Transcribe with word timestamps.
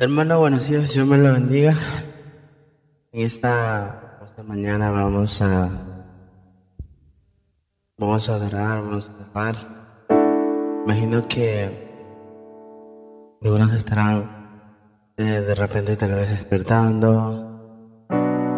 Hermano, 0.00 0.38
buenos 0.38 0.68
días, 0.68 0.94
Dios 0.94 1.08
me 1.08 1.18
lo 1.18 1.32
bendiga. 1.32 1.74
En 3.10 3.26
esta, 3.26 4.30
mañana 4.46 4.92
vamos 4.92 5.42
a 5.42 5.68
vamos 7.98 8.28
a 8.28 8.36
adorar, 8.36 8.80
vamos 8.80 9.08
a 9.08 9.16
alabar. 9.16 9.56
Imagino 10.84 11.26
que 11.26 11.88
algunos 13.42 13.72
estarán 13.72 14.70
eh, 15.16 15.24
de 15.24 15.54
repente 15.56 15.96
tal 15.96 16.12
vez 16.12 16.30
despertando, 16.30 18.06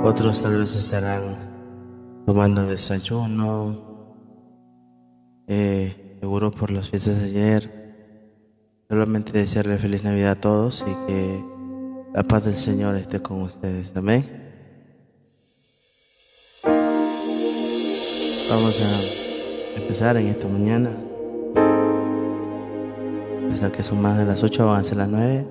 otros 0.05 0.43
tal 0.43 0.59
vez 0.59 0.77
estarán 0.77 2.23
tomando 2.27 2.67
desayuno, 2.67 4.15
eh, 5.47 6.19
seguro 6.21 6.51
por 6.51 6.71
las 6.71 6.91
fiestas 6.91 7.19
de 7.19 7.25
ayer 7.25 7.80
Solamente 8.91 9.31
desearle 9.31 9.79
feliz 9.79 10.03
Navidad 10.03 10.33
a 10.33 10.41
todos 10.41 10.85
y 10.85 11.07
que 11.07 11.45
la 12.13 12.25
paz 12.25 12.45
del 12.45 12.57
Señor 12.57 12.97
esté 12.97 13.23
con 13.23 13.41
ustedes. 13.43 13.93
Amén. 13.95 14.29
Vamos 18.51 18.83
a 18.83 19.81
empezar 19.81 20.17
en 20.17 20.27
esta 20.27 20.49
mañana. 20.49 20.91
A 23.47 23.49
pesar 23.49 23.71
que 23.71 23.85
son 23.85 24.03
más 24.03 24.19
de 24.19 24.25
las 24.25 24.43
8, 24.43 24.67
van 24.67 24.81
a 24.81 24.85
ser 24.85 24.97
las 24.97 25.09
9. 25.09 25.47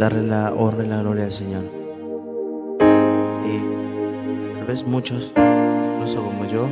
Darle 0.00 0.26
la 0.26 0.52
honra 0.52 0.84
y 0.84 0.88
la 0.88 1.02
gloria 1.02 1.26
al 1.26 1.30
Señor. 1.30 1.62
Y 3.44 4.56
tal 4.56 4.66
vez 4.66 4.84
muchos, 4.84 5.32
incluso 5.36 6.24
como 6.24 6.44
yo, 6.46 6.66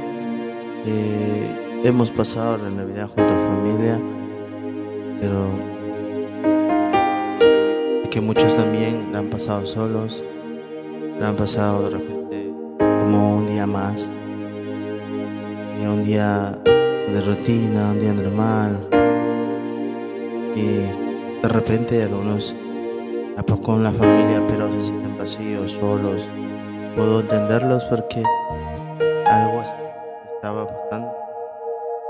eh, 0.84 1.80
hemos 1.84 2.10
pasado 2.10 2.59
la 2.59 2.71
Navidad 2.71 3.07
junto 3.07 3.32
a 3.32 3.37
familia 3.37 4.01
pero 5.20 5.48
que 8.10 8.20
muchos 8.20 8.56
también 8.56 9.09
la 9.12 9.18
han 9.18 9.28
pasado 9.28 9.66
solos, 9.66 10.24
la 11.18 11.29
han 11.29 11.37
pasado 11.37 11.88
de 11.88 11.96
repente 11.96 12.52
como 12.79 13.38
un 13.38 13.46
día 13.46 13.66
más, 13.66 14.09
un 15.80 16.04
día 16.04 16.59
de 16.65 17.21
rutina, 17.21 17.90
un 17.90 18.01
día 18.01 18.12
normal, 18.12 18.88
y 20.56 21.43
de 21.43 21.49
repente 21.49 22.02
algunos 22.02 22.54
con 23.65 23.82
la 23.82 23.93
familia 23.93 24.43
pero 24.46 24.71
se 24.71 24.84
sienten 24.84 25.16
vacíos, 25.16 25.73
solos. 25.73 26.28
Puedo 26.95 27.21
entenderlos 27.21 27.84
porque 27.84 28.23
algo 29.26 29.62
estaba 29.62 30.66
pasando. 30.66 31.12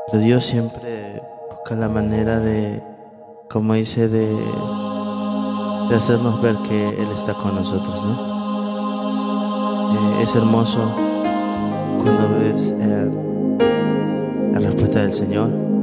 Pero 0.06 0.22
Dios 0.22 0.44
siempre 0.44 1.22
busca 1.48 1.76
la 1.76 1.88
manera 1.88 2.40
de 2.40 2.82
como 3.48 3.74
dice, 3.74 4.08
de, 4.08 4.36
hacernos 5.94 6.40
ver 6.42 6.56
que 6.58 6.88
Él 6.88 7.08
está 7.14 7.34
con 7.34 7.54
nosotros, 7.54 8.04
¿no? 8.04 8.34
Eh, 9.94 10.22
es 10.22 10.34
hermoso 10.34 10.80
cuando 12.02 12.28
ves 12.38 12.74
eh, 12.76 13.10
la 14.52 14.60
respuesta 14.60 15.02
del 15.02 15.12
Señor. 15.12 15.73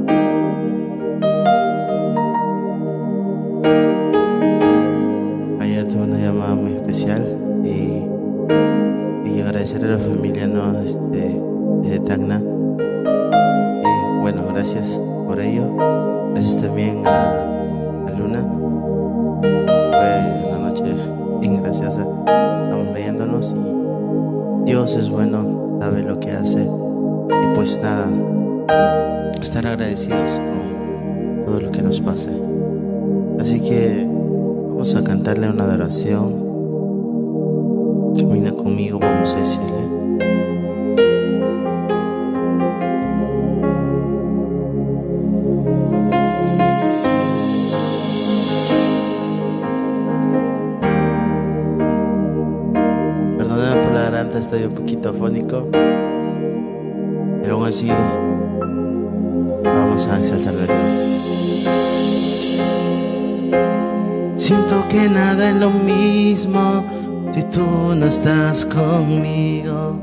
Si 67.32 67.42
tú 67.44 67.94
no 67.94 68.06
estás 68.06 68.64
conmigo. 68.64 69.98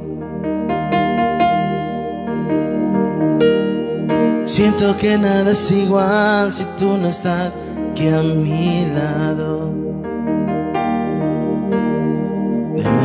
Siento 4.45 4.97
que 4.97 5.17
nada 5.17 5.51
es 5.51 5.71
igual 5.71 6.53
si 6.53 6.65
tú 6.77 6.97
no 6.97 7.07
estás 7.07 7.57
aquí 7.91 8.07
a 8.09 8.21
mi 8.21 8.85
lado. 8.93 9.89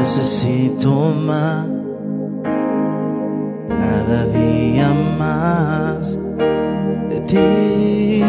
necesito 0.04 1.14
más, 1.26 1.66
cada 3.78 4.26
día 4.26 4.92
más 5.18 6.18
de 7.08 7.20
ti, 7.20 8.22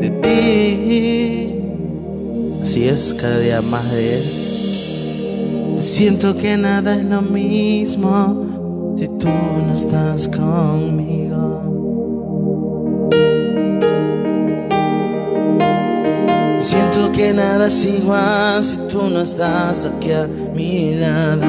de 0.00 0.10
ti. 0.22 1.31
Así 2.62 2.88
es, 2.88 3.12
cada 3.14 3.38
día 3.40 3.60
más 3.60 3.90
de 3.90 4.18
Él. 4.18 5.78
Siento 5.78 6.36
que 6.36 6.56
nada 6.56 6.94
es 6.94 7.04
lo 7.04 7.20
mismo 7.20 8.94
si 8.96 9.08
tú 9.08 9.28
no 9.28 9.74
estás 9.74 10.28
conmigo. 10.28 11.42
Siento 16.60 17.10
que 17.10 17.34
nada 17.34 17.66
es 17.66 17.84
igual 17.84 18.64
si 18.64 18.76
tú 18.88 19.08
no 19.10 19.22
estás 19.22 19.84
aquí 19.84 20.12
a 20.12 20.28
mi 20.54 20.94
lado. 20.94 21.46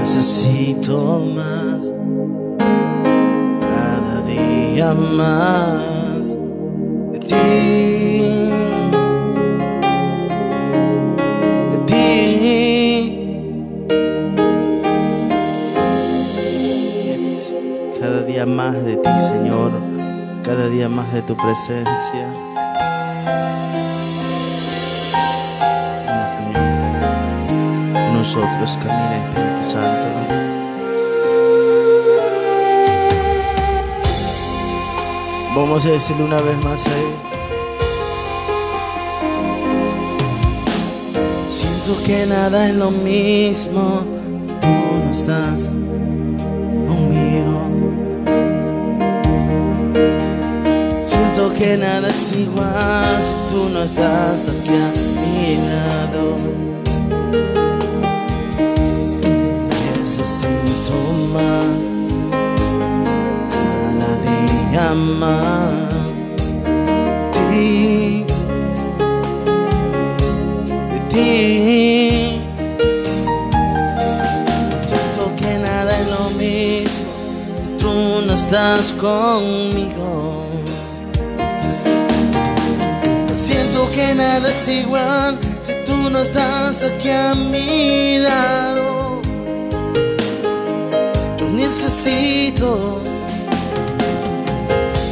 Necesito 0.00 1.22
más, 1.34 1.92
cada 3.60 4.22
día 4.26 4.94
más 4.94 5.89
De 11.70 11.78
ti. 11.86 11.96
Cada 18.00 18.22
día 18.22 18.46
más 18.46 18.84
de 18.84 18.96
ti, 18.96 19.10
Señor 19.20 19.90
cada 20.50 20.68
día 20.68 20.88
más 20.88 21.12
de 21.12 21.22
tu 21.22 21.36
presencia. 21.36 22.26
Nosotros 28.12 28.76
camina 28.82 29.16
Espíritu 29.28 29.70
Santo. 29.70 30.06
Vamos 35.54 35.86
a 35.86 35.90
decirle 35.90 36.24
una 36.24 36.38
vez 36.38 36.56
más 36.64 36.84
a 36.86 36.98
Él. 36.98 37.29
Siento 41.90 42.06
que 42.06 42.24
nada 42.26 42.68
es 42.68 42.74
lo 42.76 42.92
mismo, 42.92 44.04
tú 44.60 44.68
no 44.68 45.10
estás 45.10 45.74
que 51.60 51.76
nada 51.76 52.08
es 52.08 52.32
igual 52.32 53.04
si 53.20 53.52
tú 53.52 53.68
no 53.68 53.82
estás 53.82 54.48
aquí 54.48 54.70
a 54.70 54.90
mi 55.20 55.56
lado. 55.68 56.36
Necesito 59.98 60.96
más, 61.34 61.80
cada 63.50 64.10
día 64.24 64.94
más. 64.94 65.79
Ti. 71.20 72.40
Siento 74.86 75.22
que 75.36 75.58
nada 75.58 75.90
es 76.00 76.08
lo 76.16 76.30
mismo, 76.44 77.12
tú 77.78 77.94
no 78.26 78.32
estás 78.34 78.92
conmigo. 78.94 80.46
Siento 83.34 83.90
que 83.94 84.14
nada 84.14 84.48
es 84.48 84.68
igual 84.68 85.38
si 85.62 85.72
tú 85.86 85.96
no 86.10 86.20
estás 86.20 86.82
aquí 86.82 87.10
a 87.10 87.34
mi 87.34 88.18
lado. 88.18 89.20
Yo 91.38 91.46
necesito, 91.62 93.00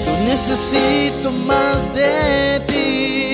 yo 0.06 0.12
necesito 0.28 1.30
más 1.46 1.94
de 1.94 2.60
ti, 2.68 3.27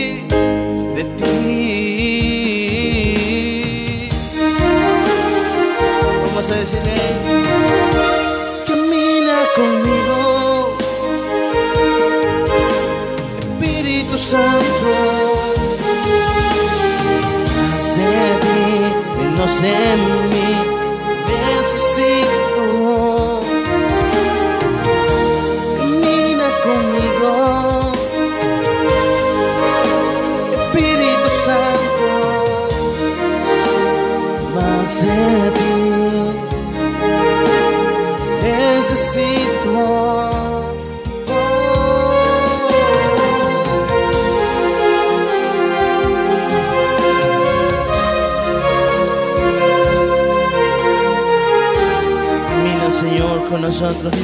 Decirle, 6.84 7.44
camina 8.66 9.38
conmigo, 9.56 10.76
Espíritu 13.40 14.18
Santo. 14.18 14.90
Más 17.56 17.96
de 17.96 18.14
ti, 18.42 18.60
menos 19.18 19.62
en 19.62 20.23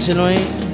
nosotros, 0.00 0.30
díselo 0.30 0.69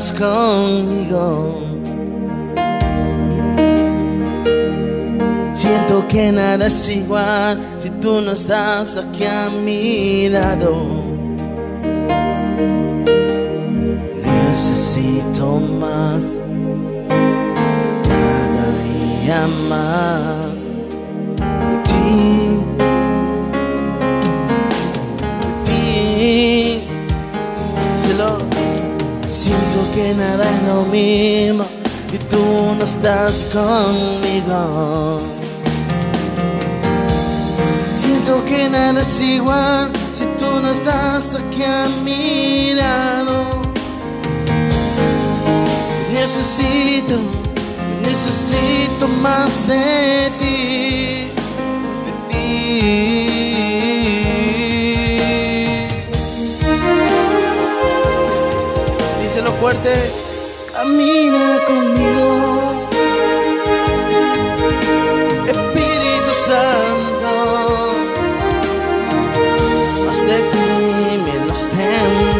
conmigo. 0.00 1.60
Siento 5.52 6.08
que 6.08 6.32
nada 6.32 6.66
es 6.66 6.88
igual 6.88 7.58
si 7.78 7.90
tú 8.00 8.22
no 8.22 8.32
estás 8.32 8.96
aquí 8.96 9.24
a 9.24 9.50
mi 9.50 10.30
lado. 10.30 10.72
Necesito 14.48 15.60
más, 15.60 16.40
cada 18.08 18.66
día 18.82 19.46
más 19.68 20.41
que 30.02 30.14
nada 30.14 30.44
es 30.44 30.62
lo 30.66 30.82
mismo 30.90 31.64
y 32.12 32.18
tú 32.30 32.74
no 32.76 32.84
estás 32.84 33.46
conmigo. 33.52 35.20
Siento 37.94 38.44
que 38.44 38.68
nada 38.68 39.00
es 39.00 39.20
igual 39.20 39.90
si 40.12 40.24
tú 40.40 40.50
no 40.60 40.70
estás 40.70 41.36
aquí 41.36 41.62
a 41.62 41.88
mi. 42.04 42.74
Necesito, 46.12 47.18
necesito 48.02 49.08
más 49.20 49.66
de 49.66 50.30
ti, 50.38 51.28
de 52.06 52.12
ti. 52.28 53.21
Fuerte, 59.62 59.94
camina 60.72 61.60
conmigo. 61.64 62.88
Espíritu 65.54 66.32
Santo, 66.48 67.32
más 70.04 70.20
de 70.26 70.38
ti, 70.50 70.68
menos 71.28 71.60
de 71.76 71.90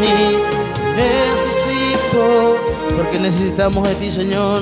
mí. 0.03 0.21
Necesito, 0.97 2.25
porque 2.97 3.17
necesitamos 3.21 3.89
de 3.89 3.95
ti, 3.95 4.11
Señor. 4.11 4.61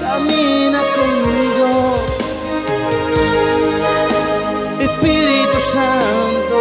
Camina 0.00 0.80
conmigo. 0.96 1.68
Espíritu 4.80 5.58
Santo, 5.74 6.58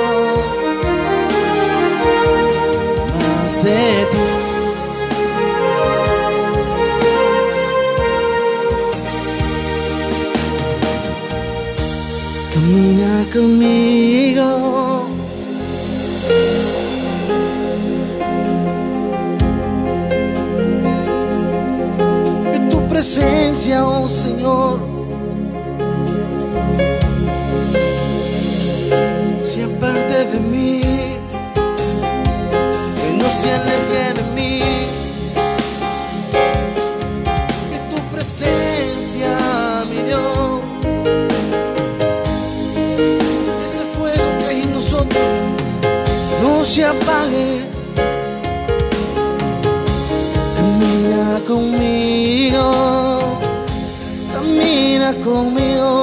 más 3.44 3.64
de 3.64 4.08
ti. 4.12 4.25
Conmigo. 13.34 15.08
Que 22.52 22.60
tu 22.72 22.88
presencia, 22.88 23.86
oh 23.86 24.08
Señor, 24.08 24.80
sea 29.44 29.68
parte 29.80 30.26
de 30.26 30.40
mí, 30.40 30.82
que 32.98 33.08
no 33.18 33.30
se 33.30 33.52
aleje 33.52 34.14
de 34.14 34.24
mí. 34.34 34.35
Se 46.76 46.84
apague. 46.84 47.62
Camina 50.58 51.40
conmigo, 51.48 52.68
camina 54.34 55.14
conmigo. 55.24 55.95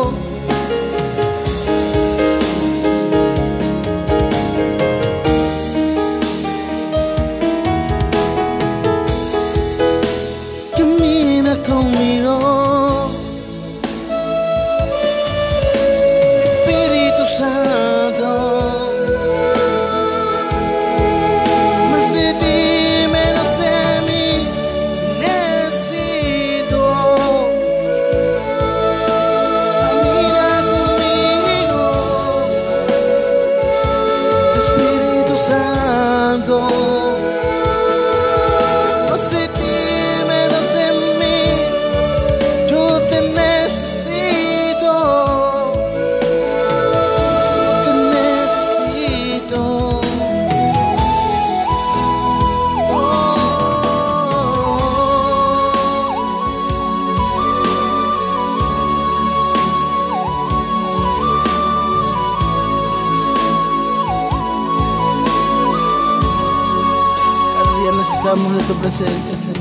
Necesitamos 69.01 69.52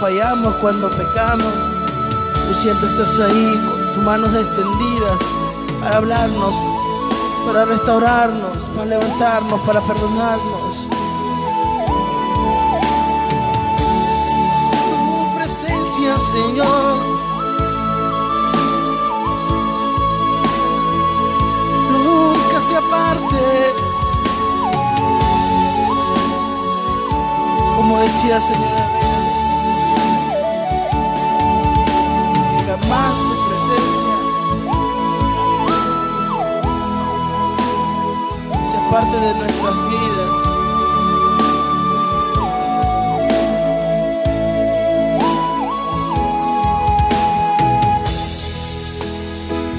fallamos, 0.00 0.54
cuando 0.56 0.90
pecamos, 0.90 1.52
tú 2.48 2.54
siempre 2.54 2.88
estás 2.88 3.18
ahí 3.20 3.60
con 3.68 3.94
tus 3.94 4.02
manos 4.02 4.34
extendidas 4.34 5.18
para 5.80 5.96
hablarnos, 5.96 6.54
para 7.46 7.64
restaurarnos, 7.64 8.56
para 8.74 8.86
levantarnos, 8.86 9.60
para 9.60 9.80
perdonarnos. 9.80 10.76
Tu 14.72 15.38
presencia, 15.38 16.18
Señor. 16.18 17.16
nunca 22.04 22.60
se 22.60 22.76
aparte. 22.76 23.74
Como 27.76 28.00
decía 28.00 28.40
señora 28.40 28.85
se 38.96 39.02
aparte 39.02 39.16
de 39.20 39.34
nuestras 39.34 39.74
vidas. 39.90 40.30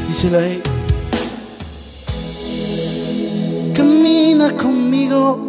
Díselo 0.07 0.39
ahí. 0.39 0.61
camina 3.75 4.51
conmigo. 4.51 5.45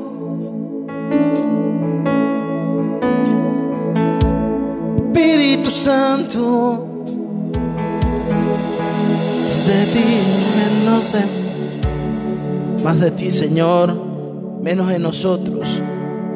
Espíritu 5.12 5.70
Santo, 5.70 6.86
de 9.66 9.86
ti, 9.92 10.06
menos 10.56 11.12
de 11.12 11.47
más 12.88 13.00
de 13.00 13.10
ti, 13.10 13.30
Señor, 13.30 13.94
menos 14.62 14.88
de 14.88 14.98
nosotros. 14.98 15.82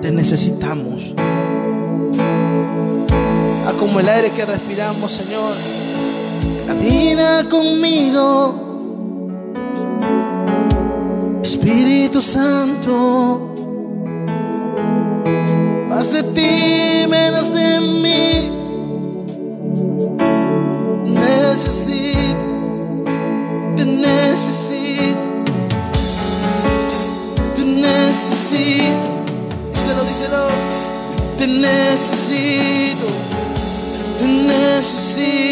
Te 0.03 0.11
necesitamos. 0.11 1.15
Ah, 3.67 3.73
como 3.81 4.01
el 4.01 4.07
aire 4.07 4.31
que 4.33 4.45
respiramos, 4.45 5.13
Señor. 5.13 5.55
Camina 6.67 7.49
conmigo. 7.49 8.61
Espíritu 11.43 12.21
Santo, 12.21 13.55
más 15.89 16.13
de 16.13 16.23
ti, 16.35 17.09
menos 17.09 17.55
de 17.55 17.81
mí. 17.81 18.62
Necesito, 31.63 33.07
necesito, 34.21 35.52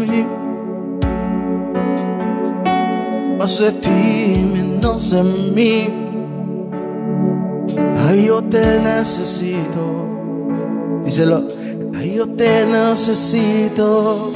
menos 0.00 0.08
de 0.08 0.16
mí. 0.16 0.26
Más 3.38 3.58
de 3.58 3.72
ti, 3.72 3.88
menos 4.52 5.10
de 5.10 5.22
mí. 5.22 5.88
Ay, 8.06 8.26
yo 8.26 8.42
te 8.42 8.80
necesito. 8.80 10.06
Díselo. 11.04 11.42
Ay, 11.98 12.14
yo 12.14 12.26
te 12.28 12.66
necesito. 12.66 14.32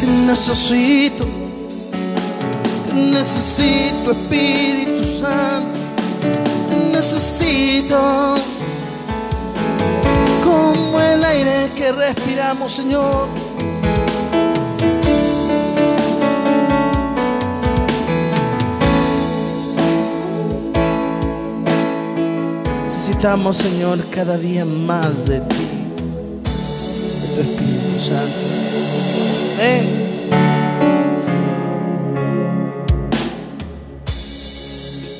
Te 0.00 0.06
necesito. 0.06 1.24
Te 2.88 2.94
necesito, 2.94 4.12
Espíritu 4.12 5.04
Santo. 5.04 5.78
Te 6.70 6.76
necesito. 6.96 8.34
Como 10.44 11.00
el 11.00 11.24
aire 11.24 11.70
que 11.76 11.92
respiramos, 11.92 12.72
Señor. 12.72 13.43
Necesitamos, 23.24 23.56
Señor, 23.56 23.98
cada 24.10 24.36
día 24.36 24.66
más 24.66 25.24
de 25.24 25.40
ti, 25.40 25.66
de 27.22 27.28
tu 27.34 27.40
Espíritu 27.40 27.98
Santo. 27.98 28.44
Ven. 29.56 29.86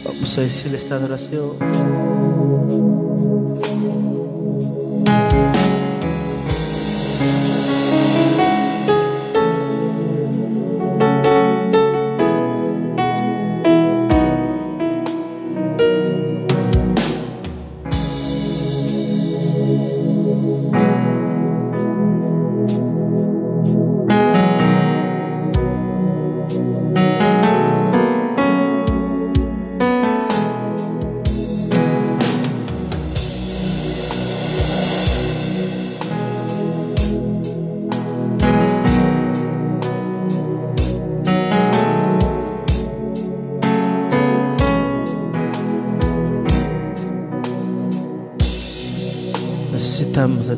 Vamos 0.05 0.37
a 0.37 0.41
decirle 0.43 0.77
esta 0.77 0.97
adoración. 0.97 1.57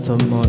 Necesitamos 0.09 0.46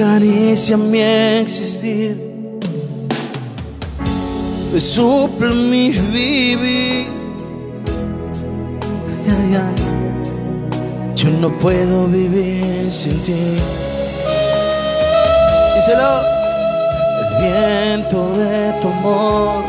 Acaricia 0.00 0.78
mi 0.78 0.98
existir. 0.98 2.16
Sopla 4.78 5.50
mi 5.50 5.90
vivir. 5.90 7.06
Ay, 9.28 9.56
ay. 9.56 11.14
Yo 11.14 11.28
no 11.28 11.50
puedo 11.58 12.06
vivir 12.06 12.90
sin 12.90 13.18
ti. 13.24 13.60
Díselo. 15.76 16.12
El 17.20 17.28
viento 17.42 18.32
de 18.38 18.72
tu 18.80 18.88
amor 18.88 19.62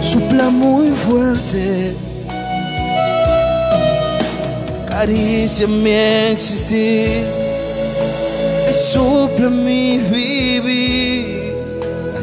sopla 0.00 0.48
muy 0.48 0.92
fuerte. 0.92 1.94
Caricia 4.88 5.66
mi 5.66 5.90
existir. 5.90 7.43
Y 8.94 8.96
sopla 8.96 9.50
mi 9.50 9.98
vivir. 9.98 11.52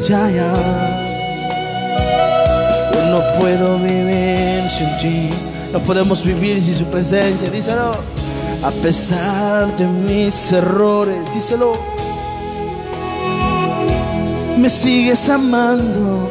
Ay, 0.08 0.38
ay, 0.38 1.02
no 3.10 3.20
puedo 3.38 3.78
vivir 3.78 4.62
sin 4.70 4.88
ti. 4.98 5.28
No 5.70 5.80
podemos 5.80 6.24
vivir 6.24 6.62
sin 6.62 6.74
su 6.74 6.86
presencia. 6.86 7.50
Díselo. 7.50 7.92
A 8.62 8.70
pesar 8.82 9.76
de 9.76 9.86
mis 9.86 10.50
errores. 10.50 11.18
Díselo. 11.34 11.74
Me 14.56 14.70
sigues 14.70 15.28
amando. 15.28 16.26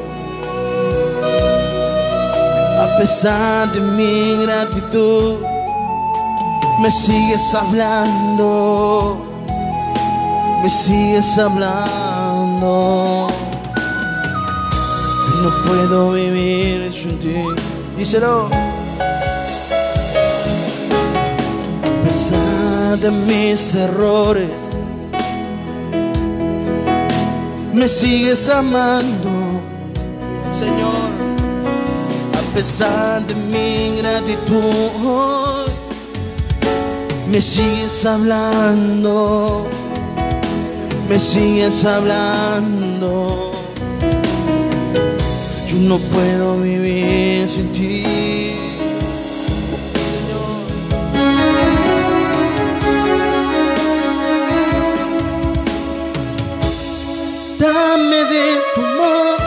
A 2.79 2.97
pesar 2.97 3.71
de 3.71 3.79
mi 3.79 4.43
gratitud. 4.43 5.37
Me 6.81 6.89
sigues 6.89 7.53
hablando. 7.53 9.30
Me 10.61 10.69
sigues 10.69 11.37
hablando. 11.39 13.27
No 15.41 15.49
puedo 15.65 16.11
vivir 16.11 16.93
sin 16.93 17.19
ti. 17.19 17.35
Díselo. 17.97 18.47
A 21.83 22.03
pesar 22.03 22.97
de 22.99 23.09
mis 23.11 23.73
errores, 23.73 24.51
me 27.73 27.87
sigues 27.87 28.47
amando, 28.49 29.61
Señor. 30.51 30.93
A 32.37 32.41
pesar 32.53 33.25
de 33.25 33.33
mi 33.33 33.97
gratitud, 34.01 35.71
me 37.31 37.41
sigues 37.41 38.05
hablando, 38.05 39.65
me 41.11 41.19
sigues 41.19 41.83
hablando. 41.83 43.51
Yo 45.67 45.75
no 45.89 45.97
puedo 45.97 46.61
vivir 46.61 47.49
sin 47.49 47.67
ti. 47.73 48.55
Dame 57.59 58.23
de 58.31 58.45
tu 58.73 58.81
amor. 58.81 59.40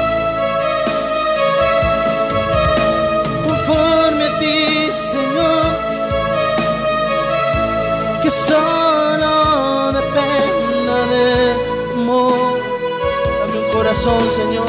Señor 13.95 14.67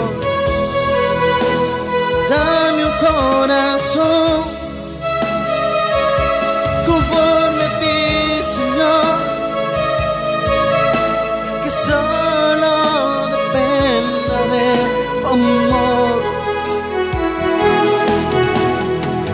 dame 2.29 2.85
un 2.85 2.91
corazón 2.99 4.43
conforme 6.85 7.63
a 7.63 7.79
ti, 7.79 7.97
Señor, 8.55 9.15
que 11.63 11.69
solo 11.71 12.73
dependa 13.33 14.37
de 14.53 14.67
tu 15.21 15.27
amor. 15.27 16.21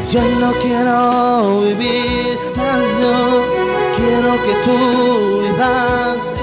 Ya 0.09 0.23
no 0.39 0.51
quiero 0.63 1.61
vivir 1.61 2.39
más 2.55 2.83
yo, 3.01 3.17
quiero 3.97 4.31
que 4.45 4.53
tú 4.63 4.77
vivas. 5.41 6.40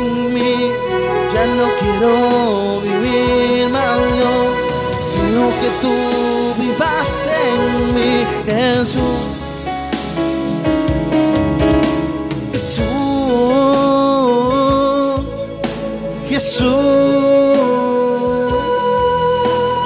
Ya 1.39 1.47
no 1.47 1.69
quiero 1.79 2.81
vivir 2.81 3.69
más 3.69 3.97
yo, 4.19 4.33
quiero 5.15 5.45
que 5.61 5.71
tú 5.81 5.95
vivas 6.61 7.29
en 7.29 7.61
mí, 7.95 8.15
Jesús. 8.45 9.21
Jesús, 12.51 12.83
Jesús, 16.29 16.67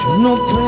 yo 0.02 0.10
no 0.20 0.32
puedo 0.48 0.61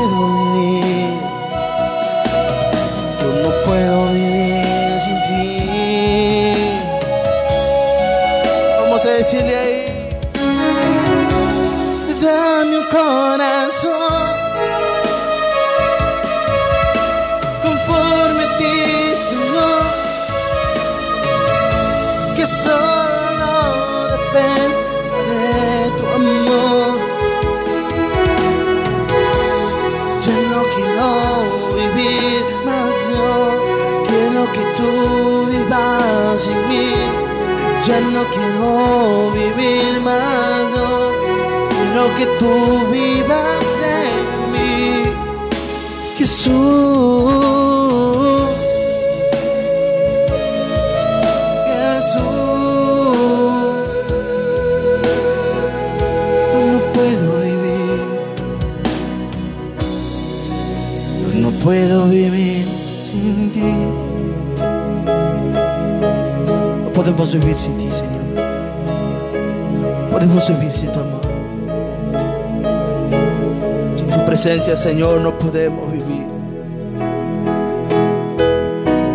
Señor, 74.45 75.21
no 75.21 75.35
podemos 75.39 75.91
vivir. 75.91 76.27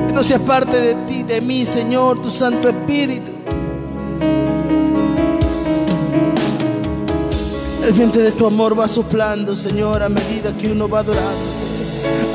Que 0.08 0.12
no 0.12 0.24
seas 0.24 0.40
parte 0.40 0.80
de 0.80 0.94
ti, 1.06 1.22
de 1.22 1.40
mí, 1.40 1.64
Señor, 1.64 2.20
tu 2.20 2.28
Santo 2.28 2.68
Espíritu. 2.68 3.30
El 7.86 7.92
viento 7.92 8.18
de 8.18 8.32
tu 8.32 8.44
amor 8.44 8.76
va 8.76 8.88
soplando, 8.88 9.54
Señor, 9.54 10.02
a 10.02 10.08
medida 10.08 10.52
que 10.60 10.72
uno 10.72 10.88
va 10.88 10.98
adorando. 10.98 11.30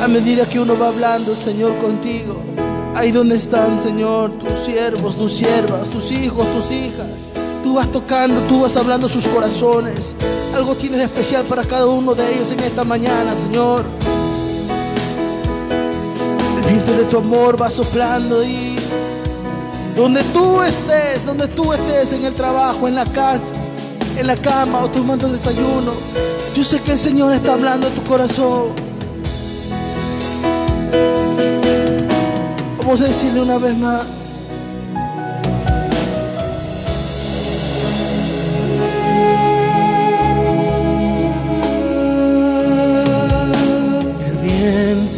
A 0.02 0.08
medida 0.08 0.46
que 0.46 0.58
uno 0.58 0.80
va 0.80 0.88
hablando, 0.88 1.36
Señor, 1.36 1.76
contigo. 1.80 2.38
Ahí 2.96 3.12
donde 3.12 3.36
están, 3.36 3.78
Señor, 3.78 4.40
tus 4.40 4.58
siervos, 4.60 5.18
tus 5.18 5.34
siervas, 5.34 5.90
tus 5.90 6.14
hijos, 6.14 6.48
tus 6.54 6.72
hijas. 6.72 7.45
Tú 7.66 7.74
vas 7.74 7.92
tocando, 7.92 8.42
tú 8.42 8.62
vas 8.62 8.78
hablando 8.78 9.10
sus 9.10 9.26
corazones. 9.26 10.16
Algo 10.54 10.76
tienes 10.76 11.00
de 11.00 11.06
especial 11.06 11.46
para 11.46 11.64
cada 11.64 11.88
uno 11.88 12.14
de 12.14 12.36
ellos 12.36 12.52
en 12.52 12.60
esta 12.60 12.84
mañana, 12.84 13.36
Señor. 13.36 13.84
El 16.60 16.72
viento 16.72 16.92
de 16.92 17.06
tu 17.06 17.18
amor 17.18 17.60
va 17.60 17.72
soplando 17.72 18.46
y 18.46 18.76
donde 19.98 20.24
tú 20.26 20.62
estés, 20.62 21.26
donde 21.26 21.48
tú 21.48 21.74
estés 21.74 22.14
en 22.14 22.26
el 22.26 22.36
trabajo, 22.36 22.88
en 22.88 22.94
la 22.94 23.06
casa, 23.06 23.56
en 24.16 24.28
la 24.28 24.38
cama 24.38 24.84
o 24.84 24.88
tomando 24.88 25.28
desayuno, 25.28 25.92
yo 26.56 26.64
sé 26.64 26.80
que 26.82 26.92
el 26.92 27.00
Señor 27.00 27.34
está 27.34 27.54
hablando 27.54 27.88
a 27.88 27.90
tu 27.90 28.04
corazón. 28.04 28.66
Vamos 32.78 33.02
a 33.02 33.06
decirle 33.06 33.42
una 33.42 33.58
vez 33.58 33.76
más. 33.76 34.25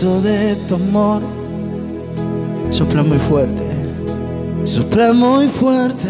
De 0.05 0.55
tu 0.67 0.75
amor 0.75 1.21
sopla 2.69 3.01
muy 3.01 3.17
fuerte, 3.17 3.65
sopla 4.63 5.12
muy 5.12 5.47
fuerte. 5.47 6.10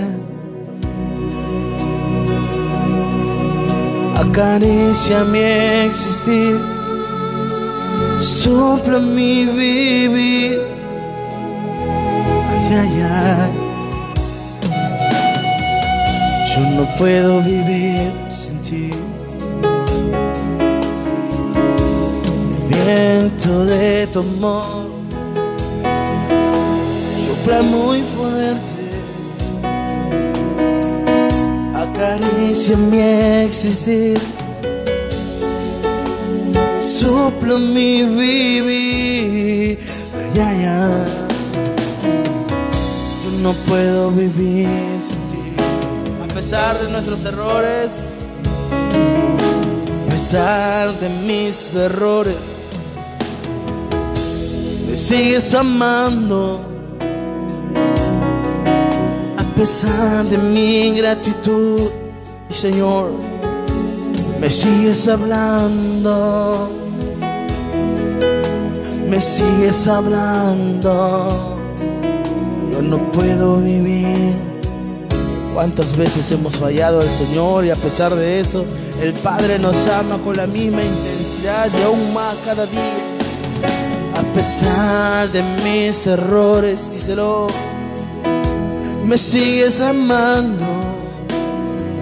Acaricia 4.17 5.23
mi 5.23 5.39
existir, 5.39 6.59
sopla 8.19 8.99
mi 8.99 9.45
vivir. 9.45 10.59
Ay, 12.49 12.75
ay, 12.81 13.01
ay. 13.09 13.51
Yo 16.53 16.61
no 16.75 16.95
puedo 16.97 17.41
vivir 17.41 18.11
sin 18.27 18.61
ti. 18.61 18.89
Viento 22.69 23.65
de 23.65 24.07
tu 24.07 24.19
amor 24.19 24.97
sopla 27.47 27.61
muy 27.61 28.01
fuerte, 28.01 28.83
acaricia 31.73 32.75
mi 32.75 32.99
existir, 33.45 34.19
sopla 36.81 37.57
mi 37.57 38.03
vivir. 38.03 39.79
Ay, 40.15 40.39
ay, 40.39 40.65
ay. 40.65 41.05
Yo 43.23 43.29
no 43.41 43.53
puedo 43.67 44.11
vivir 44.11 44.67
sin 45.01 45.21
ti, 45.29 45.53
a 46.23 46.27
pesar 46.33 46.77
de 46.79 46.91
nuestros 46.91 47.23
errores, 47.23 47.91
a 50.05 50.11
pesar 50.11 50.93
de 50.99 51.09
mis 51.25 51.73
errores. 51.75 52.56
Sigues 54.97 55.53
amando 55.53 56.59
a 59.37 59.43
pesar 59.55 60.25
de 60.25 60.37
mi 60.39 60.87
ingratitud. 60.87 61.91
Señor, 62.49 63.11
me 64.41 64.49
sigues 64.49 65.07
hablando, 65.07 66.71
me 69.07 69.21
sigues 69.21 69.87
hablando. 69.87 71.29
Yo 72.71 72.81
no 72.81 73.11
puedo 73.11 73.57
vivir. 73.57 74.35
¿Cuántas 75.53 75.95
veces 75.95 76.29
hemos 76.31 76.55
fallado 76.55 77.01
al 77.01 77.07
Señor 77.07 77.65
y 77.65 77.69
a 77.69 77.75
pesar 77.75 78.15
de 78.15 78.39
eso, 78.39 78.65
el 79.01 79.13
Padre 79.13 79.59
nos 79.59 79.87
ama 79.87 80.17
con 80.23 80.35
la 80.35 80.47
misma 80.47 80.83
intensidad 80.83 81.69
y 81.79 81.83
aún 81.83 82.13
más 82.15 82.35
cada 82.43 82.65
día? 82.65 83.16
Pesar 84.37 85.31
de 85.31 85.41
mis 85.63 86.05
errores, 86.05 86.91
díselo, 86.91 87.47
me 89.03 89.17
sigues 89.17 89.81
amando. 89.81 90.63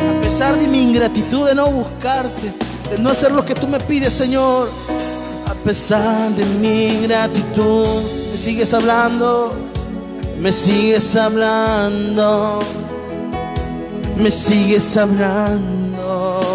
A 0.01 0.21
pesar 0.21 0.59
de 0.59 0.67
mi 0.67 0.81
ingratitud 0.81 1.47
de 1.47 1.55
no 1.55 1.67
buscarte, 1.67 2.51
de 2.91 2.99
no 2.99 3.11
hacer 3.11 3.31
lo 3.31 3.45
que 3.45 3.55
tú 3.55 3.69
me 3.69 3.79
pides, 3.79 4.11
Señor. 4.11 4.67
A 5.47 5.53
pesar 5.53 6.29
de 6.31 6.43
mi 6.59 6.87
ingratitud, 6.87 8.03
me 8.33 8.37
sigues 8.37 8.73
hablando, 8.73 9.53
me 10.37 10.51
sigues 10.51 11.15
hablando, 11.15 12.59
me 14.17 14.29
sigues 14.29 14.97
hablando. 14.97 16.54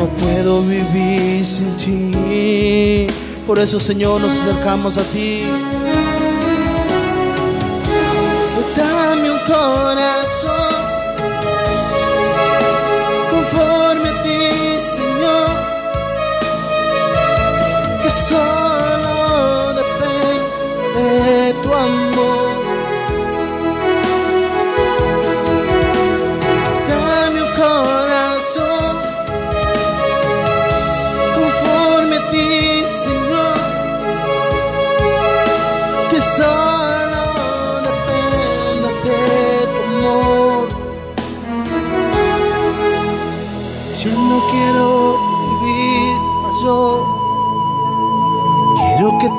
No 0.00 0.06
puedo 0.06 0.62
vivir 0.62 1.44
sin 1.44 1.76
ti. 1.76 3.06
Por 3.46 3.58
eso, 3.58 3.78
Señor, 3.78 4.18
nos 4.22 4.32
acercamos 4.32 4.96
a 4.96 5.02
ti. 5.02 5.42
Dame 8.74 9.30
un 9.30 9.38
corazón 9.40 10.79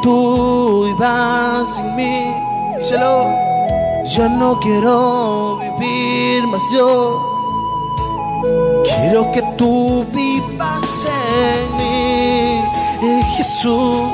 tú 0.01 0.83
vivas 0.85 1.77
en 1.77 1.95
mí. 1.95 2.35
Díselo, 2.77 3.33
yo 4.05 4.29
no 4.29 4.59
quiero 4.59 5.57
vivir 5.57 6.47
más 6.47 6.61
yo. 6.71 7.31
Quiero 8.83 9.31
que 9.31 9.41
tú 9.57 10.05
vivas 10.11 11.05
en 11.05 11.75
mí, 11.77 12.61
eh, 13.03 13.23
Jesús, 13.37 14.09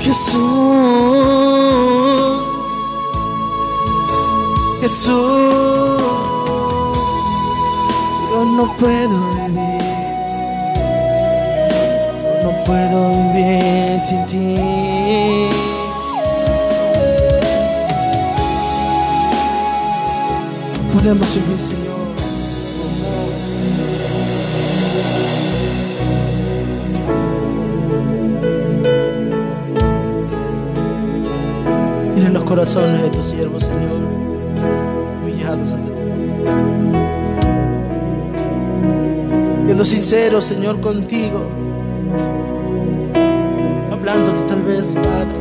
Jesús, 0.00 0.44
Jesús. 4.80 5.54
Yo 8.30 8.44
no 8.44 8.64
puedo 8.78 9.33
puedo 12.64 13.10
vivir 13.32 14.00
sin 14.00 14.26
ti. 14.26 14.56
Podemos 20.92 21.34
vivir, 21.34 21.60
Señor. 21.60 21.84
Mira 32.14 32.30
los 32.30 32.44
corazones 32.44 33.02
de 33.02 33.10
tus 33.10 33.26
siervos, 33.26 33.64
Señor, 33.64 34.00
humillados 35.22 35.72
ante 35.72 35.90
ti. 35.90 35.98
Siendo 39.66 39.84
sincero, 39.84 40.40
Señor, 40.40 40.80
contigo, 40.80 41.48
hablándote 44.06 44.42
tal 44.46 44.62
vez, 44.62 44.94
Padre. 44.94 45.38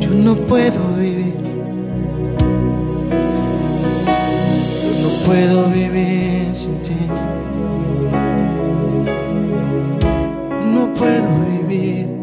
Yo 0.00 0.10
no 0.10 0.34
puedo 0.46 0.94
vivir, 0.96 1.34
yo 4.82 5.02
no 5.02 5.08
puedo 5.24 5.66
vivir 5.70 6.52
sin 6.52 6.82
ti. 6.82 6.96
No 10.74 10.92
puedo 10.94 11.28
vivir. 11.46 12.17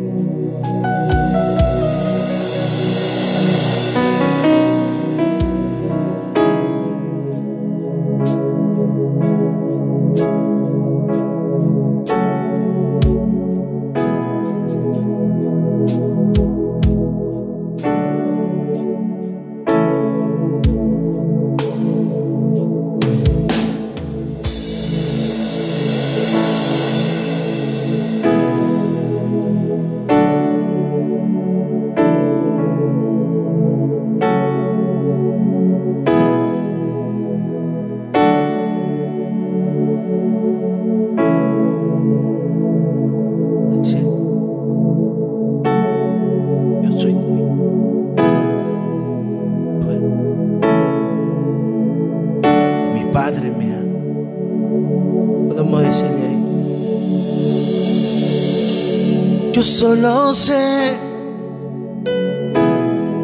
Yo 59.56 59.64
solo 59.64 60.34
sé 60.34 60.98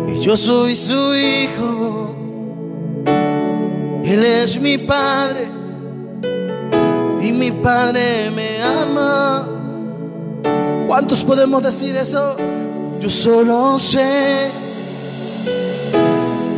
que 0.07 0.21
yo 0.21 0.37
soy 0.37 0.77
su 0.77 1.13
hijo. 1.13 2.15
Él 4.05 4.23
es 4.23 4.57
mi 4.61 4.77
Padre 4.77 5.49
y 7.19 7.33
mi 7.33 7.51
Padre 7.51 8.31
me 8.33 8.63
ama. 8.63 9.45
¿Cuántos 10.87 11.21
podemos 11.21 11.63
decir 11.63 11.97
eso? 11.97 12.37
Yo 13.01 13.09
solo 13.09 13.77
sé 13.77 14.51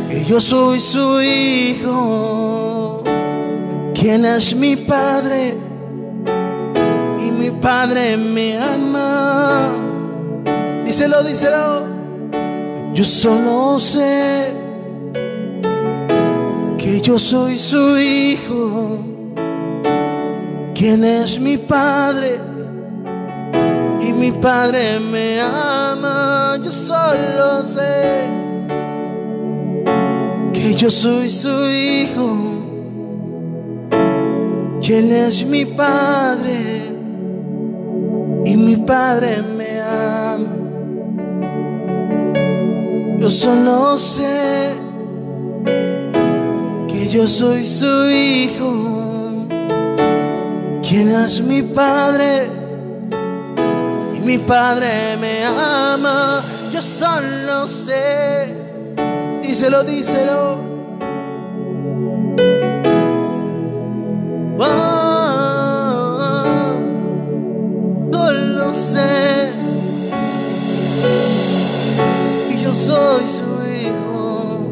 que 0.08 0.24
yo 0.24 0.38
soy 0.38 0.78
su 0.78 1.20
hijo. 1.20 3.02
¿Quién 3.92 4.24
es 4.24 4.54
mi 4.54 4.76
Padre? 4.76 5.63
Mi 7.54 7.60
Padre 7.60 8.16
me 8.16 8.56
ama. 8.58 9.70
Díselo, 10.84 11.22
díselo. 11.22 11.86
Yo 12.92 13.04
solo 13.04 13.78
sé 13.78 14.52
que 16.76 17.00
yo 17.00 17.18
soy 17.18 17.58
su 17.58 17.98
hijo. 17.98 18.98
¿Quién 20.74 21.04
es 21.04 21.38
mi 21.38 21.56
Padre? 21.56 22.40
Y 24.00 24.12
mi 24.12 24.32
Padre 24.32 24.98
me 25.00 25.40
ama. 25.40 26.58
Yo 26.62 26.70
solo 26.70 27.64
sé 27.64 28.28
que 30.52 30.74
yo 30.74 30.90
soy 30.90 31.30
su 31.30 31.68
hijo. 31.70 32.36
¿Quién 34.82 35.12
es 35.12 35.46
mi 35.46 35.64
Padre? 35.64 36.93
Y 38.44 38.56
mi 38.56 38.76
Padre 38.76 39.42
me 39.42 39.80
ama. 39.80 40.54
Yo 43.18 43.30
solo 43.30 43.96
sé 43.96 44.74
que 46.88 47.08
yo 47.08 47.26
soy 47.26 47.64
su 47.64 48.10
hijo. 48.10 49.46
¿Quién 50.86 51.08
es 51.08 51.40
mi 51.40 51.62
Padre? 51.62 52.46
Y 54.14 54.20
mi 54.20 54.36
Padre 54.36 55.16
me 55.20 55.44
ama. 55.44 56.42
Yo 56.70 56.82
solo 56.82 57.66
sé. 57.66 58.54
Díselo, 59.42 59.82
díselo. 59.84 60.74
Sé 68.94 69.50
que 72.48 72.54
yo 72.62 72.72
soy 72.72 73.26
su 73.38 73.48
hijo. 73.78 74.70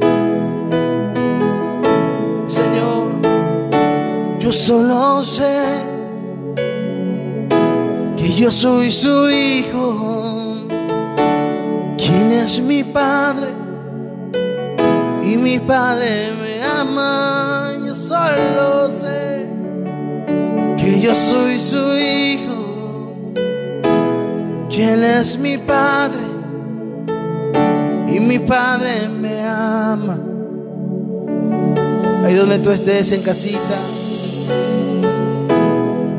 Señor, 2.46 3.04
yo 4.38 4.52
solo 4.52 5.24
sé 5.24 5.56
que 8.16 8.28
yo 8.40 8.50
soy 8.50 8.90
su 8.90 9.30
hijo. 9.30 9.86
¿Quién 12.02 12.26
es 12.44 12.60
mi 12.60 12.84
padre? 12.84 13.48
Y 15.30 15.36
mi 15.36 15.58
padre 15.58 16.32
me 16.40 16.52
ama. 16.80 17.72
Yo 17.86 17.94
solo 17.94 18.88
sé 19.00 19.48
que 20.78 21.00
yo 21.00 21.12
soy 21.14 21.58
su 21.58 21.82
hijo. 21.96 22.51
¿Quién 24.72 25.04
es 25.04 25.38
mi 25.38 25.58
padre? 25.58 26.22
Y 28.08 28.20
mi 28.20 28.38
padre 28.38 29.06
me 29.06 29.46
ama. 29.46 30.18
Ahí 32.24 32.34
donde 32.34 32.58
tú 32.58 32.70
estés 32.70 33.12
en 33.12 33.20
casita. 33.20 33.76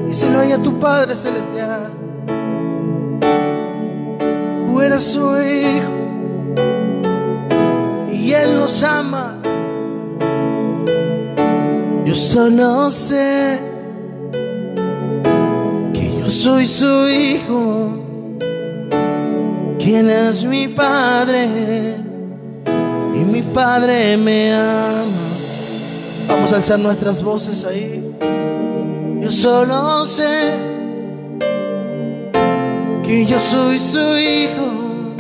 Díselo 0.07 0.39
ahí 0.39 0.51
a 0.51 0.61
tu 0.61 0.79
Padre 0.79 1.15
Celestial. 1.15 1.89
Tú 4.67 4.81
eres 4.81 5.03
su 5.03 5.35
hijo. 5.41 5.89
Y 8.11 8.33
Él 8.33 8.55
nos 8.55 8.83
ama. 8.83 9.39
Yo 12.05 12.13
solo 12.13 12.91
sé 12.91 13.59
que 15.91 16.19
yo 16.19 16.29
soy 16.29 16.67
su 16.67 17.07
hijo. 17.07 18.02
¿Quién 19.83 20.09
es 20.09 20.45
mi 20.45 20.69
Padre? 20.69 21.97
Y 23.13 23.17
mi 23.17 23.41
Padre 23.41 24.15
me 24.15 24.53
ama. 24.53 25.03
Vamos 26.25 26.53
a 26.53 26.55
alzar 26.55 26.79
nuestras 26.79 27.21
voces 27.21 27.65
ahí. 27.65 28.01
Yo 29.19 29.29
solo 29.29 30.05
sé 30.05 30.53
que 33.03 33.25
yo 33.25 33.37
soy 33.37 33.77
su 33.77 33.99
hijo. 33.99 35.15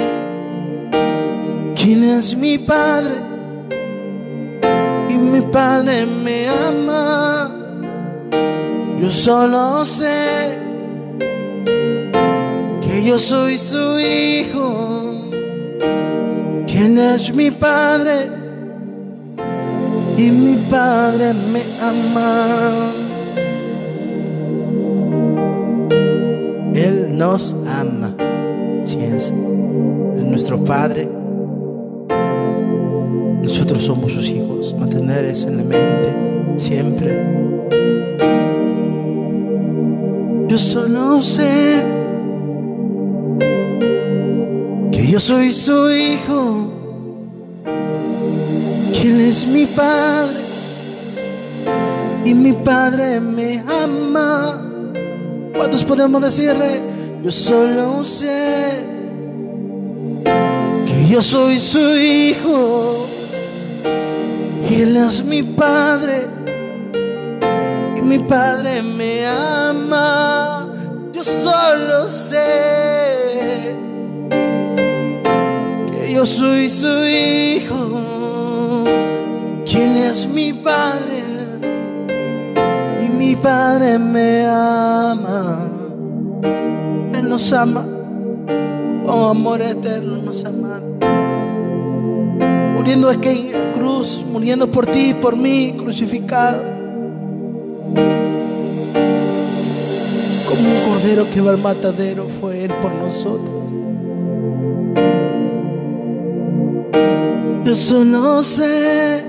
¿Quién 1.75 2.05
es 2.05 2.33
mi 2.33 2.57
Padre? 2.57 3.15
Y 5.09 5.13
mi 5.13 5.41
Padre 5.41 6.05
me 6.05 6.47
ama. 6.47 7.51
Yo 8.97 9.11
solo 9.11 9.83
sé 9.83 10.72
que 12.93 13.03
yo 13.03 13.17
soy 13.17 13.57
su 13.57 13.99
hijo. 13.99 15.15
¿Quién 16.67 16.99
es 16.99 17.33
mi 17.33 17.49
Padre? 17.49 18.29
Y 20.15 20.29
mi 20.29 20.55
Padre 20.69 21.33
me 21.51 21.61
ama. 21.81 22.91
Él 26.75 27.17
nos 27.17 27.55
ama. 27.67 28.15
Si 28.83 28.99
es 28.99 29.31
nuestro 29.31 30.63
Padre. 30.63 31.09
Nosotros 33.41 33.83
somos 33.83 34.11
sus 34.11 34.29
hijos. 34.29 34.75
Mantener 34.77 35.25
eso 35.25 35.47
en 35.47 35.57
la 35.57 35.63
mente 35.63 36.57
siempre. 36.57 37.25
Yo 40.47 40.57
solo 40.59 41.19
sé 41.23 42.02
yo 45.13 45.19
soy 45.19 45.51
su 45.51 45.91
hijo. 45.91 46.71
¿Quién 48.99 49.21
es 49.21 49.45
mi 49.45 49.67
padre? 49.67 50.41
Y 52.25 52.33
mi 52.33 52.53
padre 52.53 53.19
me 53.19 53.59
ama. 53.59 54.59
¿Cuántos 55.55 55.83
podemos 55.85 56.19
decirle? 56.19 56.81
Yo 57.23 57.29
solo 57.29 58.03
sé 58.03 58.79
que 60.87 61.07
yo 61.07 61.21
soy 61.21 61.59
su 61.59 61.95
hijo. 61.95 63.05
Y 64.67 64.81
él 64.81 64.97
es 64.97 65.23
mi 65.23 65.43
padre. 65.43 66.25
Y 67.95 68.01
mi 68.01 68.17
padre 68.17 68.81
me 68.81 69.27
ama. 69.27 70.73
Yo 71.11 71.21
solo 71.21 72.07
sé 72.07 73.13
yo 76.13 76.25
soy 76.25 76.69
su 76.69 77.05
hijo. 77.05 78.83
¿Quién 79.65 79.97
es 79.97 80.27
mi 80.27 80.53
padre? 80.53 81.23
Y 83.03 83.09
mi 83.09 83.35
padre 83.35 83.97
me 83.97 84.45
ama. 84.45 85.69
Él 87.15 87.29
nos 87.29 87.51
ama. 87.51 87.85
Con 89.05 89.29
amor 89.29 89.61
eterno 89.61 90.17
nos 90.17 90.45
ama. 90.45 90.81
Muriendo 92.75 93.09
es 93.09 93.17
que 93.17 93.51
cruz, 93.75 94.23
muriendo 94.31 94.69
por 94.69 94.85
ti 94.85 95.09
y 95.09 95.13
por 95.15 95.35
mí, 95.35 95.73
crucificado. 95.77 96.61
Como 100.47 100.69
un 100.69 100.79
cordero 100.87 101.25
que 101.33 101.41
va 101.41 101.51
al 101.51 101.57
matadero, 101.57 102.27
fue 102.39 102.65
Él 102.65 102.73
por 102.81 102.93
nosotros. 102.93 103.63
Yo 107.73 107.79
solo 107.79 108.43
sé 108.43 109.23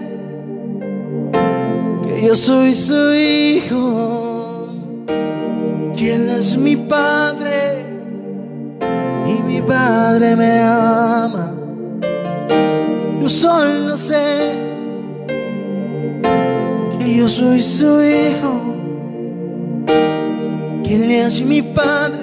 que 2.03 2.27
yo 2.27 2.35
soy 2.35 2.75
su 2.75 3.15
hijo. 3.15 4.69
¿Quién 5.97 6.29
es 6.29 6.55
mi 6.59 6.77
padre? 6.77 7.87
Y 9.25 9.43
mi 9.51 9.63
padre 9.63 10.37
me 10.37 10.61
ama. 10.61 11.55
Yo 13.19 13.31
solo 13.31 13.97
sé 13.97 14.53
que 16.99 17.17
yo 17.17 17.27
soy 17.31 17.63
su 17.63 18.03
hijo, 18.03 18.61
que 20.85 21.25
es 21.25 21.41
mi 21.41 21.63
Padre 21.63 22.21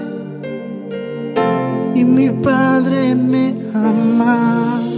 y 1.95 2.03
mi 2.03 2.29
Padre 2.29 3.15
me 3.15 3.55
ama. 3.73 4.90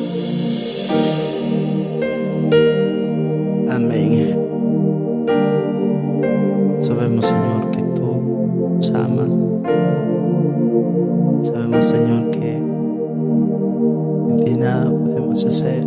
Señor, 11.84 12.32
que 12.32 12.56
en 12.56 14.40
ti 14.46 14.56
nada 14.56 14.90
podemos 14.90 15.44
hacer. 15.44 15.84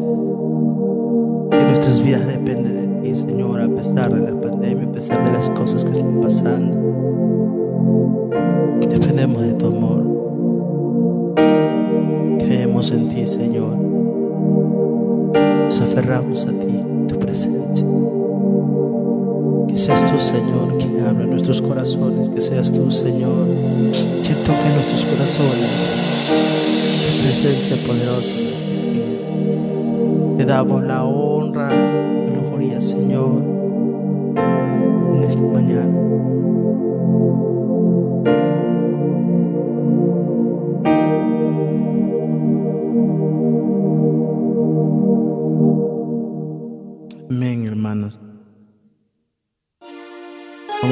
Que 1.51 1.65
nuestras 1.65 2.03
vidas 2.05 2.27
dependen 2.27 2.75
de 2.75 3.01
ti, 3.01 3.15
Señor, 3.15 3.63
a 3.63 3.69
pesar 3.69 4.13
de 4.13 4.31
la 4.31 4.39
pandemia, 4.39 4.85
a 4.85 4.93
pesar 4.93 5.25
de 5.25 5.33
las 5.33 5.49
cosas 5.49 5.87
que 5.87 5.93
están 5.93 6.21
pasando. 6.21 6.77
Dependemos 8.91 9.43
de 9.43 9.55
tu 9.55 9.67
amor. 9.69 10.05
Creemos 12.41 12.93
en 12.93 13.09
ti, 13.09 13.25
Señor. 13.25 13.79
Nos 15.65 15.81
aferramos 15.81 16.45
a 16.45 16.51
ti, 16.51 16.85
tu 17.09 17.19
presencia. 17.19 17.87
Seas 19.77 20.11
tú, 20.11 20.19
Señor, 20.19 20.79
quien 20.79 21.05
habla 21.05 21.25
en 21.25 21.31
nuestros 21.31 21.61
corazones. 21.61 22.31
Que 22.31 22.41
seas 22.41 22.73
tú, 22.73 22.91
Señor, 22.91 23.47
quien 24.25 24.39
toque 24.39 24.69
nuestros 24.75 25.05
corazones. 25.05 25.99
Tu 27.05 27.23
presencia 27.23 27.77
poderosa. 27.87 28.41
Te 30.39 30.45
damos 30.47 30.83
la 30.83 31.05
honra 31.05 31.69
y 31.75 32.31
la 32.35 32.49
gloria, 32.49 32.81
Señor, 32.81 33.43
en 35.15 35.25
esta 35.25 35.43
mañana. 35.43 36.06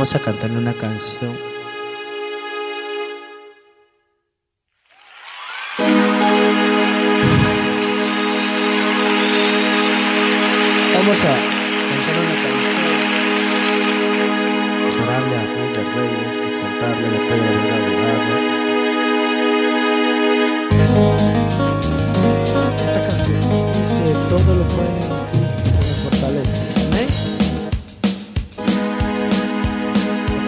Vamos 0.04 0.16
a 0.16 0.18
cantarle 0.18 0.58
una 0.58 0.74
canción. 0.74 1.53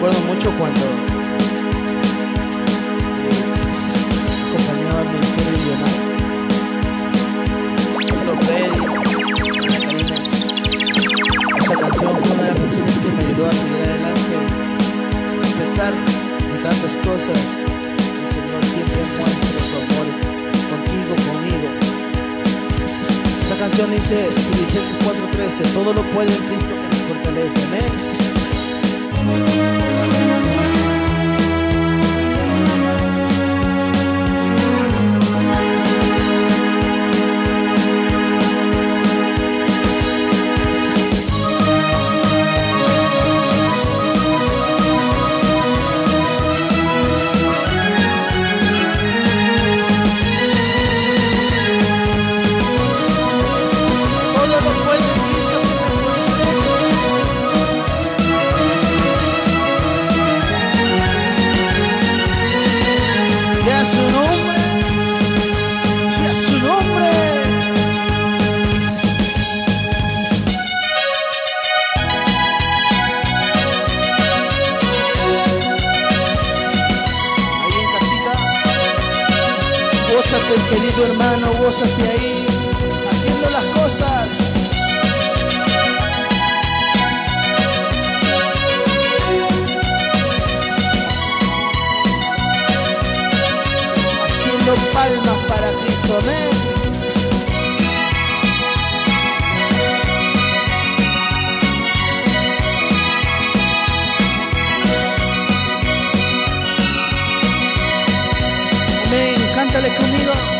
Recuerdo 0.07 0.33
mucho 0.33 0.49
cuando 0.57 0.79
eh, 0.79 0.87
acompañaba 4.47 5.03
de 5.03 5.19
Leonardo. 5.67 6.07
Pastor 8.07 8.37
Freddy, 8.45 8.79
esta 11.59 11.75
canción 11.75 12.11
fue 12.23 12.31
una 12.31 12.43
de 12.43 12.49
las 12.51 12.59
canciones 12.61 12.95
que 12.99 13.09
me 13.11 13.19
ayudó 13.25 13.43
a 13.47 13.51
seguir 13.51 13.81
adelante. 13.83 14.35
A 15.39 15.47
pesar 15.59 15.93
de 15.93 16.57
tantas 16.63 16.93
cosas, 17.03 17.39
el 17.67 18.29
Señor 18.31 18.63
siempre 18.63 19.03
muestra 19.19 19.59
su 19.59 19.75
amor 19.75 20.07
contigo, 20.71 21.11
conmigo. 21.27 21.67
Esta 23.41 23.55
canción 23.59 23.91
dice, 23.91 24.15
Filipenses 24.51 24.95
4:13, 25.03 25.67
todo 25.73 25.91
lo 25.91 26.01
puede 26.11 26.33
en 26.33 26.43
Cristo 26.43 26.75
que 26.75 26.87
me 26.95 27.03
fortalece. 27.09 27.59
Amén. 27.65 28.26
Haciendo 82.09 83.49
las 83.49 83.63
cosas. 83.79 84.27
haciendo 94.25 94.75
palmas 94.93 95.43
para 95.47 95.67
Cristo, 95.71 96.17
amén. 96.21 96.49
Amén, 109.07 109.51
cántale 109.55 109.95
conmigo. 109.95 110.56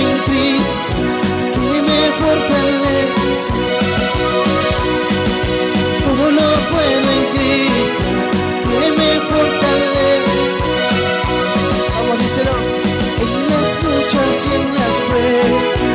En 0.00 0.08
Cristo, 0.26 0.92
que 1.70 1.78
me 1.88 2.00
fortalece. 2.20 3.50
Todo 6.04 6.24
lo 6.38 6.48
puedo 6.72 7.06
en 7.16 7.24
Cristo, 7.34 8.08
que 8.80 8.88
me 8.98 9.10
fortalece. 9.30 10.64
Vamos, 11.94 12.16
díselo. 12.22 12.54
En 13.22 13.32
las 13.50 13.68
luchas 13.84 14.34
y 14.46 14.54
en 14.54 14.64
las 14.78 14.94
pruebas, 15.08 15.91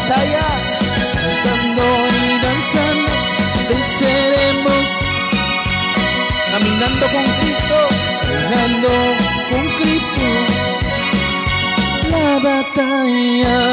batalla. 0.00 0.46
Saltando 1.12 1.82
y 2.08 2.38
danzando, 2.46 3.12
venceremos. 3.68 4.84
Caminando 6.50 7.06
con 7.06 7.24
Cristo, 7.40 7.76
ganando 8.32 8.90
con 9.50 9.68
Cristo 9.78 10.20
la 12.10 12.38
batalla. 12.38 13.69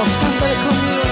vamos, 0.00 0.16
cántale 0.20 0.54
conmigo. 0.64 1.04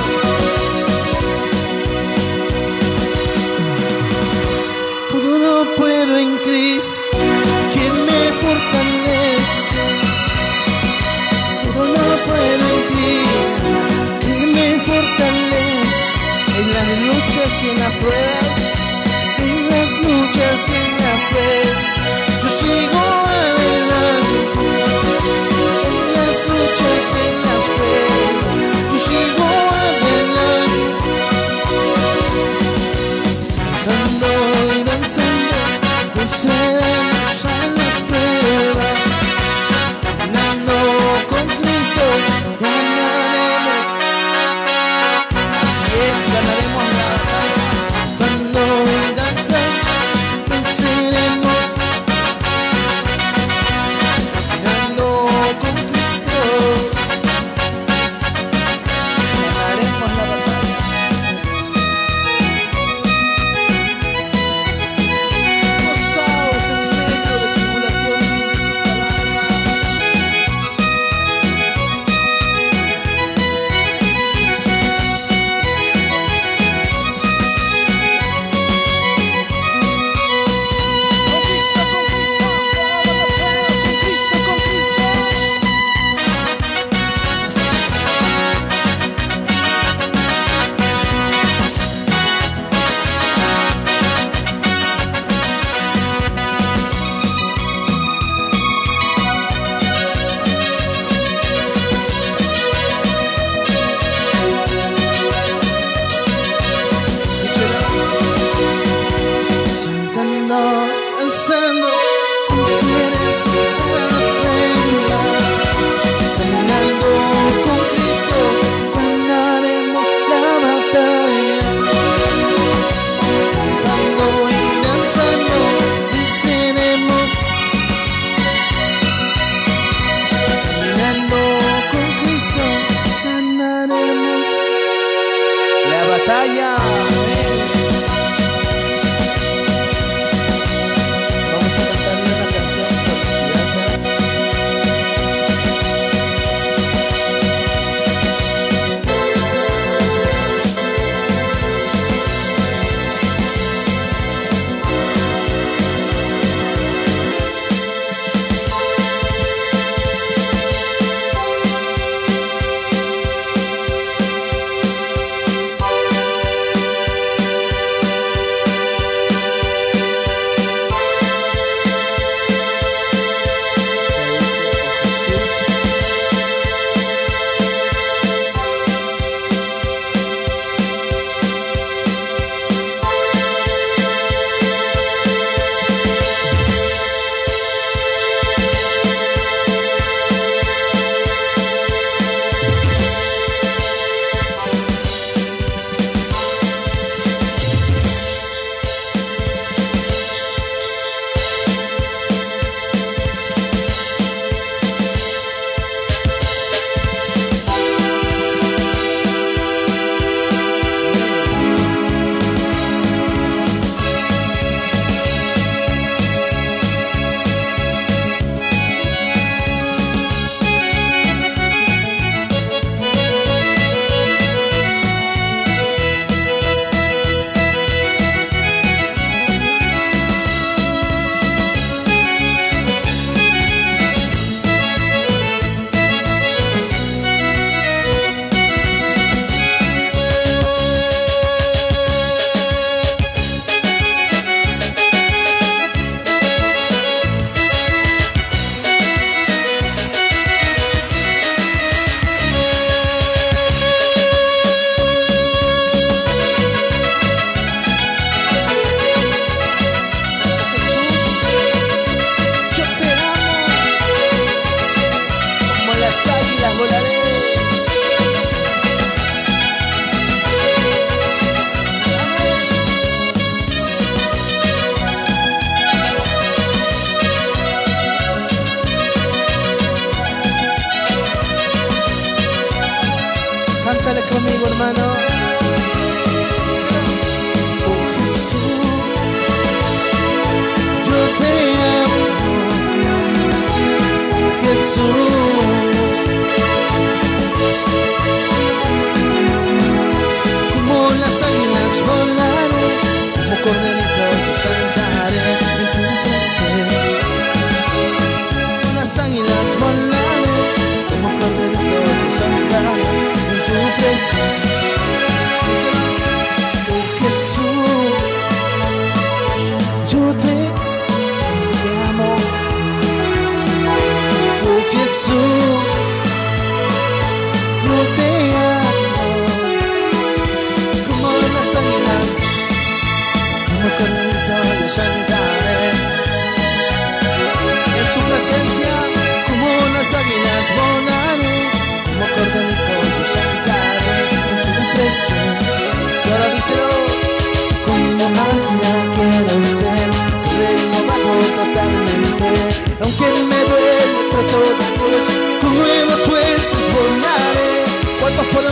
Todo 5.10 5.76
puedo 5.76 6.18
en 6.18 6.36
Cristo, 6.38 7.18
quien 7.72 7.92
me 8.06 8.22
fortalece. 8.42 9.82
Todo 11.64 12.02
puedo 12.28 12.64
en 12.74 12.80
Cristo, 12.90 13.66
quien 14.20 14.52
me 14.52 14.68
fortalece. 14.80 16.06
En 16.58 16.66
las 16.74 16.88
luchas 17.06 17.64
y 17.64 17.70
en 17.70 17.78
las 17.78 17.92
pruebas. 17.96 18.67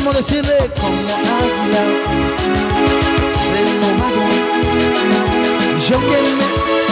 ¿Cuántos 0.06 0.24
podemos 0.24 0.44
decirle 0.46 0.70
como 0.80 0.98
águila 1.02 1.84
renovado? 3.52 4.22
Yo 5.88 5.98
que 5.98 6.18
me 6.22 6.85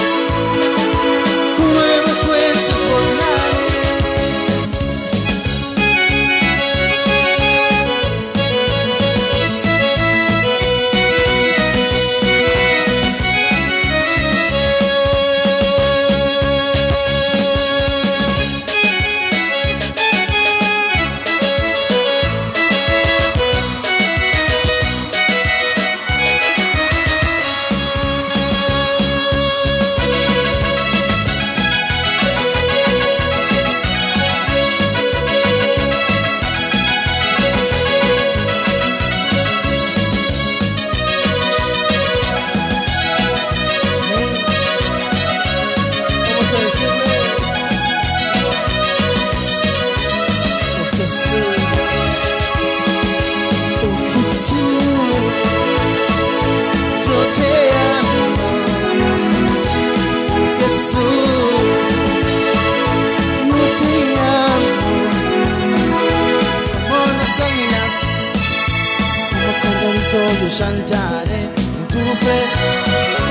saltaré 70.55 71.41
en 71.41 71.89
tu, 71.89 71.99
pre 72.23 72.39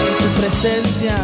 en 0.07 0.13
tu 0.19 0.27
presencia 0.41 1.15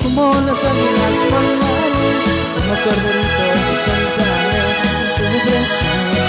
como 0.00 0.32
las 0.46 0.62
águilas 0.62 1.18
volaré, 1.30 2.10
como 2.54 2.74
corderito 2.84 3.42
yo 3.66 3.74
saltaré 3.86 4.62
en 4.86 5.08
tu 5.18 5.24
presencia. 5.46 6.26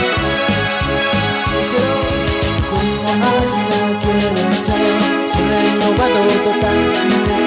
Como 2.71 3.11
águila 3.29 3.81
quiero 4.01 4.45
ser, 4.65 4.93
soy 5.31 5.45
renovado 5.53 6.21
totalmente. 6.47 7.37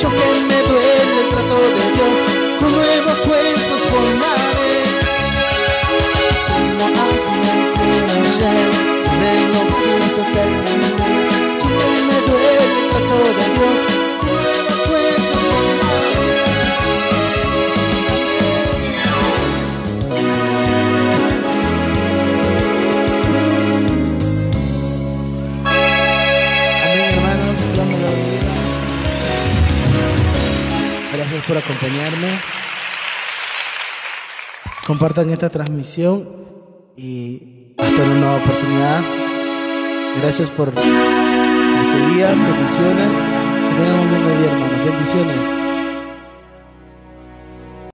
Yo 0.00 0.08
que 0.10 0.28
me 0.48 0.58
duele 0.68 1.16
el 1.22 1.28
trato 1.30 1.56
de 1.76 1.84
Dios, 1.94 2.18
con 2.60 2.70
nuevos 2.72 3.18
fuerzas 3.24 3.82
volaré. 3.90 4.74
Como 6.48 6.84
águila 7.08 7.56
quiero 7.76 8.16
ser, 8.36 8.68
soy 9.04 9.16
renovado 9.20 9.63
lo 13.24 13.34
bendiga. 13.34 13.64
Gracias 31.12 31.44
por 31.46 31.56
acompañarme. 31.56 32.28
Compartan 34.86 35.30
esta 35.30 35.48
transmisión 35.48 36.28
y 36.96 37.72
hasta 37.78 38.02
una 38.02 38.14
nueva 38.14 38.36
oportunidad. 38.36 39.02
Gracias 40.20 40.50
por 40.50 40.72
día. 42.14 42.28
Bendiciones. 42.28 43.16
Que 43.68 43.74
tengan 43.76 44.00
un 44.00 44.10
buen 44.10 44.40
día, 44.40 44.52
hermanos. 44.52 44.84
Bendiciones. 44.84 45.73